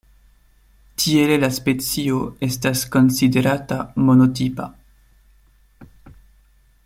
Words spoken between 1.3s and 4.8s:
la specio estas konsiderata monotipa.